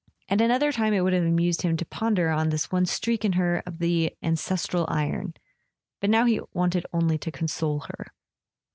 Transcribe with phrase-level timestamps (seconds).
[0.29, 3.33] At another time it would have amused him to ponder on this one streak in
[3.33, 5.35] her of the ancestral iron;
[5.99, 8.07] but now he wanted only to console her.